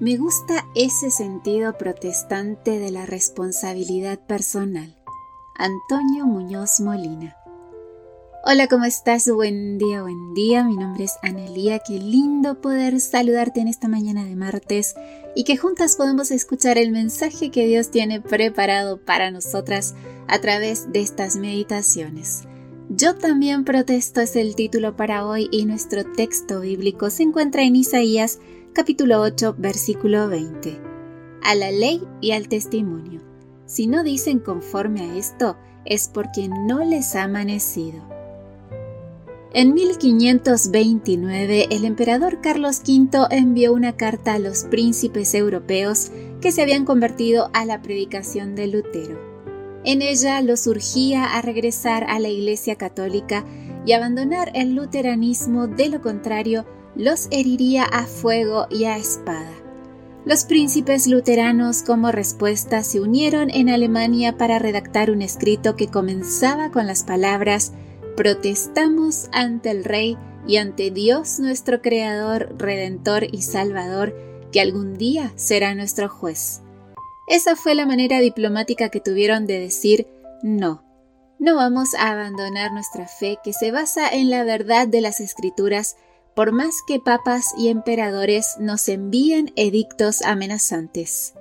Me 0.00 0.16
gusta 0.16 0.66
ese 0.74 1.10
sentido 1.10 1.76
protestante 1.76 2.78
de 2.78 2.90
la 2.90 3.04
responsabilidad 3.04 4.18
personal. 4.18 4.96
Antonio 5.56 6.24
Muñoz 6.24 6.80
Molina. 6.80 7.36
Hola, 8.42 8.66
¿cómo 8.66 8.86
estás? 8.86 9.30
Buen 9.30 9.76
día, 9.76 10.00
buen 10.00 10.32
día. 10.32 10.64
Mi 10.64 10.78
nombre 10.78 11.04
es 11.04 11.16
Analía. 11.20 11.80
Qué 11.80 11.98
lindo 11.98 12.62
poder 12.62 12.98
saludarte 12.98 13.60
en 13.60 13.68
esta 13.68 13.88
mañana 13.88 14.24
de 14.24 14.36
martes 14.36 14.94
y 15.36 15.44
que 15.44 15.58
juntas 15.58 15.96
podamos 15.96 16.30
escuchar 16.30 16.78
el 16.78 16.92
mensaje 16.92 17.50
que 17.50 17.66
Dios 17.66 17.90
tiene 17.90 18.22
preparado 18.22 19.04
para 19.04 19.30
nosotras 19.30 19.94
a 20.28 20.40
través 20.40 20.90
de 20.90 21.00
estas 21.00 21.36
meditaciones. 21.36 22.44
Yo 22.88 23.16
también 23.16 23.64
protesto 23.64 24.22
es 24.22 24.34
el 24.34 24.56
título 24.56 24.96
para 24.96 25.26
hoy 25.26 25.48
y 25.52 25.66
nuestro 25.66 26.04
texto 26.04 26.60
bíblico 26.60 27.10
se 27.10 27.22
encuentra 27.22 27.62
en 27.64 27.76
Isaías 27.76 28.38
capítulo 28.72 29.20
8, 29.20 29.56
versículo 29.58 30.28
20. 30.28 30.80
A 31.42 31.54
la 31.56 31.72
ley 31.72 32.02
y 32.20 32.30
al 32.30 32.48
testimonio. 32.48 33.20
Si 33.66 33.88
no 33.88 34.04
dicen 34.04 34.38
conforme 34.38 35.00
a 35.00 35.16
esto, 35.16 35.56
es 35.84 36.08
porque 36.08 36.48
no 36.48 36.84
les 36.84 37.16
ha 37.16 37.24
amanecido. 37.24 38.00
En 39.52 39.74
1529, 39.74 41.66
el 41.70 41.84
emperador 41.84 42.40
Carlos 42.40 42.82
V 42.86 43.26
envió 43.30 43.72
una 43.72 43.96
carta 43.96 44.34
a 44.34 44.38
los 44.38 44.64
príncipes 44.64 45.34
europeos 45.34 46.12
que 46.40 46.52
se 46.52 46.62
habían 46.62 46.84
convertido 46.84 47.50
a 47.52 47.64
la 47.64 47.82
predicación 47.82 48.54
de 48.54 48.68
Lutero. 48.68 49.18
En 49.82 50.00
ella 50.02 50.40
los 50.42 50.68
urgía 50.68 51.36
a 51.36 51.42
regresar 51.42 52.04
a 52.08 52.20
la 52.20 52.28
Iglesia 52.28 52.76
Católica 52.76 53.44
y 53.84 53.92
abandonar 53.92 54.52
el 54.54 54.74
luteranismo, 54.74 55.66
de 55.66 55.88
lo 55.88 56.00
contrario, 56.00 56.66
los 57.00 57.28
heriría 57.30 57.84
a 57.84 58.04
fuego 58.04 58.66
y 58.68 58.84
a 58.84 58.98
espada. 58.98 59.50
Los 60.26 60.44
príncipes 60.44 61.06
luteranos 61.06 61.82
como 61.82 62.12
respuesta 62.12 62.84
se 62.84 63.00
unieron 63.00 63.48
en 63.48 63.70
Alemania 63.70 64.36
para 64.36 64.58
redactar 64.58 65.10
un 65.10 65.22
escrito 65.22 65.76
que 65.76 65.88
comenzaba 65.88 66.70
con 66.70 66.86
las 66.86 67.02
palabras 67.02 67.72
Protestamos 68.18 69.30
ante 69.32 69.70
el 69.70 69.84
Rey 69.84 70.18
y 70.46 70.58
ante 70.58 70.90
Dios 70.90 71.40
nuestro 71.40 71.80
Creador, 71.80 72.54
Redentor 72.58 73.24
y 73.32 73.40
Salvador, 73.40 74.14
que 74.52 74.60
algún 74.60 74.98
día 74.98 75.32
será 75.36 75.74
nuestro 75.74 76.10
juez. 76.10 76.60
Esa 77.28 77.56
fue 77.56 77.74
la 77.74 77.86
manera 77.86 78.20
diplomática 78.20 78.90
que 78.90 79.00
tuvieron 79.00 79.46
de 79.46 79.58
decir 79.58 80.06
no. 80.42 80.84
No 81.38 81.56
vamos 81.56 81.94
a 81.94 82.10
abandonar 82.10 82.72
nuestra 82.72 83.08
fe 83.08 83.38
que 83.42 83.54
se 83.54 83.70
basa 83.70 84.06
en 84.06 84.28
la 84.28 84.44
verdad 84.44 84.86
de 84.86 85.00
las 85.00 85.20
escrituras 85.20 85.96
por 86.34 86.52
más 86.52 86.76
que 86.86 87.00
papas 87.00 87.46
y 87.58 87.68
emperadores 87.68 88.56
nos 88.58 88.88
envíen 88.88 89.52
edictos 89.56 90.22
amenazantes. 90.22 91.34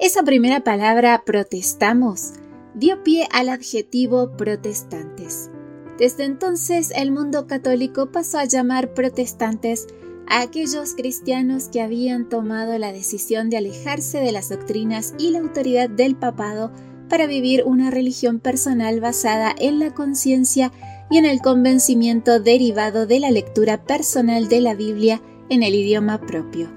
Esa 0.00 0.22
primera 0.22 0.60
palabra 0.60 1.22
protestamos 1.26 2.32
dio 2.74 3.02
pie 3.02 3.28
al 3.32 3.48
adjetivo 3.48 4.36
protestantes. 4.36 5.50
Desde 5.98 6.24
entonces 6.24 6.92
el 6.96 7.12
mundo 7.12 7.46
católico 7.46 8.10
pasó 8.10 8.38
a 8.38 8.46
llamar 8.46 8.94
protestantes 8.94 9.86
a 10.26 10.42
aquellos 10.42 10.94
cristianos 10.94 11.68
que 11.68 11.82
habían 11.82 12.28
tomado 12.28 12.78
la 12.78 12.92
decisión 12.92 13.50
de 13.50 13.58
alejarse 13.58 14.20
de 14.20 14.32
las 14.32 14.48
doctrinas 14.48 15.12
y 15.18 15.30
la 15.30 15.40
autoridad 15.40 15.90
del 15.90 16.16
papado 16.16 16.72
para 17.10 17.26
vivir 17.26 17.64
una 17.66 17.90
religión 17.90 18.38
personal 18.38 19.00
basada 19.00 19.54
en 19.58 19.80
la 19.80 19.92
conciencia 19.92 20.72
y 21.10 21.18
en 21.18 21.26
el 21.26 21.40
convencimiento 21.40 22.40
derivado 22.40 23.06
de 23.06 23.20
la 23.20 23.30
lectura 23.30 23.84
personal 23.84 24.48
de 24.48 24.60
la 24.60 24.74
Biblia 24.74 25.20
en 25.48 25.62
el 25.62 25.74
idioma 25.74 26.20
propio. 26.20 26.70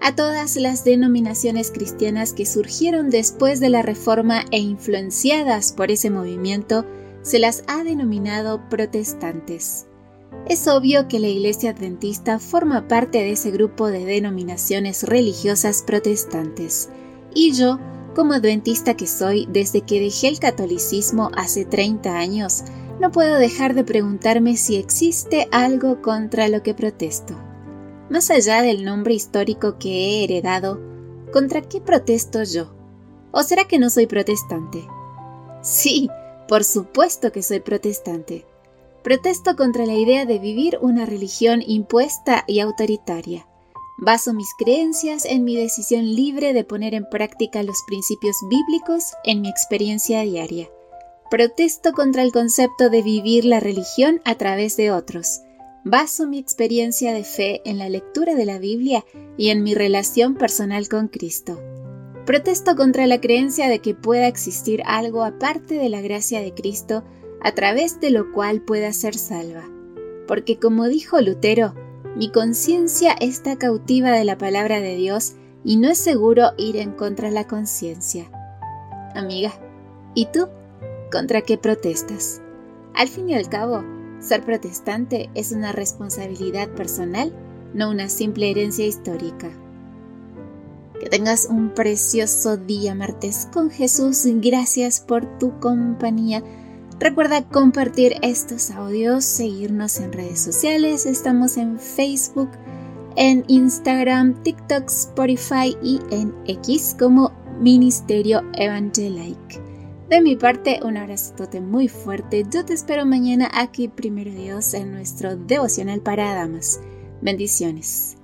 A 0.00 0.14
todas 0.14 0.56
las 0.56 0.84
denominaciones 0.84 1.70
cristianas 1.70 2.32
que 2.32 2.46
surgieron 2.46 3.10
después 3.10 3.58
de 3.58 3.70
la 3.70 3.82
Reforma 3.82 4.44
e 4.50 4.58
influenciadas 4.58 5.72
por 5.72 5.90
ese 5.90 6.10
movimiento, 6.10 6.84
se 7.22 7.38
las 7.38 7.64
ha 7.66 7.82
denominado 7.84 8.68
protestantes. 8.68 9.86
Es 10.46 10.68
obvio 10.68 11.08
que 11.08 11.18
la 11.18 11.28
Iglesia 11.28 11.70
Adventista 11.70 12.38
forma 12.38 12.86
parte 12.86 13.18
de 13.18 13.32
ese 13.32 13.50
grupo 13.50 13.88
de 13.88 14.04
denominaciones 14.04 15.04
religiosas 15.04 15.82
protestantes, 15.82 16.90
y 17.34 17.52
yo, 17.52 17.78
como 18.14 18.34
adventista 18.34 18.94
que 18.94 19.06
soy 19.06 19.48
desde 19.50 19.80
que 19.80 20.00
dejé 20.00 20.28
el 20.28 20.38
catolicismo 20.38 21.30
hace 21.34 21.64
30 21.64 22.16
años, 22.16 22.64
no 23.00 23.10
puedo 23.10 23.36
dejar 23.36 23.74
de 23.74 23.84
preguntarme 23.84 24.56
si 24.56 24.76
existe 24.76 25.48
algo 25.50 26.00
contra 26.02 26.48
lo 26.48 26.62
que 26.62 26.74
protesto. 26.74 27.34
Más 28.10 28.30
allá 28.30 28.62
del 28.62 28.84
nombre 28.84 29.14
histórico 29.14 29.78
que 29.78 29.88
he 29.88 30.24
heredado, 30.24 30.80
¿contra 31.32 31.62
qué 31.62 31.80
protesto 31.80 32.42
yo? 32.44 32.74
¿O 33.32 33.42
será 33.42 33.64
que 33.64 33.78
no 33.78 33.90
soy 33.90 34.06
protestante? 34.06 34.86
Sí, 35.62 36.08
por 36.48 36.62
supuesto 36.62 37.32
que 37.32 37.42
soy 37.42 37.60
protestante. 37.60 38.46
Protesto 39.02 39.56
contra 39.56 39.86
la 39.86 39.94
idea 39.94 40.24
de 40.24 40.38
vivir 40.38 40.78
una 40.80 41.04
religión 41.06 41.62
impuesta 41.66 42.44
y 42.46 42.60
autoritaria. 42.60 43.46
Baso 43.98 44.34
mis 44.34 44.48
creencias 44.58 45.24
en 45.24 45.44
mi 45.44 45.56
decisión 45.56 46.14
libre 46.14 46.52
de 46.52 46.64
poner 46.64 46.94
en 46.94 47.08
práctica 47.08 47.62
los 47.62 47.82
principios 47.86 48.36
bíblicos 48.48 49.04
en 49.24 49.40
mi 49.40 49.48
experiencia 49.48 50.22
diaria. 50.22 50.68
Protesto 51.34 51.90
contra 51.94 52.22
el 52.22 52.30
concepto 52.30 52.90
de 52.90 53.02
vivir 53.02 53.44
la 53.44 53.58
religión 53.58 54.20
a 54.24 54.36
través 54.36 54.76
de 54.76 54.92
otros. 54.92 55.40
Baso 55.82 56.28
mi 56.28 56.38
experiencia 56.38 57.12
de 57.12 57.24
fe 57.24 57.60
en 57.68 57.76
la 57.76 57.88
lectura 57.88 58.36
de 58.36 58.44
la 58.44 58.60
Biblia 58.60 59.04
y 59.36 59.48
en 59.48 59.64
mi 59.64 59.74
relación 59.74 60.36
personal 60.36 60.88
con 60.88 61.08
Cristo. 61.08 61.60
Protesto 62.24 62.76
contra 62.76 63.08
la 63.08 63.20
creencia 63.20 63.68
de 63.68 63.80
que 63.80 63.96
pueda 63.96 64.28
existir 64.28 64.84
algo 64.86 65.24
aparte 65.24 65.74
de 65.74 65.88
la 65.88 66.00
gracia 66.02 66.40
de 66.40 66.54
Cristo 66.54 67.02
a 67.42 67.50
través 67.50 67.98
de 67.98 68.12
lo 68.12 68.30
cual 68.30 68.60
pueda 68.60 68.92
ser 68.92 69.16
salva. 69.16 69.64
Porque 70.28 70.60
como 70.60 70.86
dijo 70.86 71.20
Lutero, 71.20 71.74
mi 72.14 72.30
conciencia 72.30 73.10
está 73.10 73.56
cautiva 73.56 74.12
de 74.12 74.22
la 74.22 74.38
palabra 74.38 74.80
de 74.80 74.94
Dios 74.94 75.32
y 75.64 75.78
no 75.78 75.88
es 75.88 75.98
seguro 75.98 76.52
ir 76.58 76.76
en 76.76 76.92
contra 76.92 77.26
de 77.26 77.34
la 77.34 77.48
conciencia. 77.48 78.30
Amiga, 79.16 79.52
¿y 80.14 80.26
tú? 80.26 80.46
Contra 81.14 81.42
qué 81.42 81.56
protestas. 81.56 82.42
Al 82.92 83.06
fin 83.06 83.30
y 83.30 83.34
al 83.34 83.48
cabo, 83.48 83.84
ser 84.18 84.44
protestante 84.44 85.30
es 85.36 85.52
una 85.52 85.70
responsabilidad 85.70 86.68
personal, 86.70 87.32
no 87.72 87.88
una 87.88 88.08
simple 88.08 88.50
herencia 88.50 88.84
histórica. 88.84 89.48
Que 90.98 91.08
tengas 91.08 91.46
un 91.48 91.70
precioso 91.70 92.56
día 92.56 92.96
martes 92.96 93.48
con 93.52 93.70
Jesús. 93.70 94.24
Gracias 94.24 95.00
por 95.00 95.38
tu 95.38 95.56
compañía. 95.60 96.42
Recuerda 96.98 97.44
compartir 97.44 98.14
estos 98.22 98.72
audios, 98.72 99.24
seguirnos 99.24 100.00
en 100.00 100.12
redes 100.12 100.40
sociales. 100.40 101.06
Estamos 101.06 101.56
en 101.56 101.78
Facebook, 101.78 102.50
en 103.14 103.44
Instagram, 103.46 104.42
TikTok, 104.42 104.88
Spotify 104.88 105.76
y 105.80 106.00
en 106.10 106.34
X 106.48 106.96
como 106.98 107.30
Ministerio 107.60 108.42
Evangelique. 108.54 109.63
De 110.08 110.20
mi 110.20 110.36
parte, 110.36 110.80
un 110.84 110.98
abrazote 110.98 111.60
muy 111.60 111.88
fuerte. 111.88 112.44
Yo 112.50 112.64
te 112.64 112.74
espero 112.74 113.04
mañana 113.06 113.50
aquí, 113.54 113.88
primero 113.88 114.30
Dios, 114.30 114.74
en 114.74 114.92
nuestro 114.92 115.34
devocional 115.36 116.00
para 116.00 116.32
damas. 116.34 116.80
Bendiciones. 117.22 118.18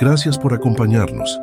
Gracias 0.00 0.38
por 0.38 0.54
acompañarnos. 0.54 1.38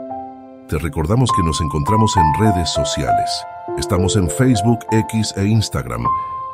Te 0.67 0.79
recordamos 0.79 1.29
que 1.35 1.43
nos 1.43 1.61
encontramos 1.61 2.17
en 2.17 2.23
redes 2.43 2.71
sociales. 2.71 3.29
Estamos 3.77 4.15
en 4.15 4.27
Facebook, 4.29 4.79
X 4.91 5.33
e 5.37 5.45
Instagram 5.45 6.03